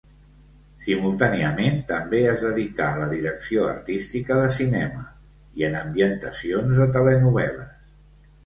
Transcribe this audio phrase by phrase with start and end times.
[0.83, 5.05] Simultàniament també es dedicà a la direcció artística de cinema
[5.61, 7.95] i en ambientacions de telenovel·les.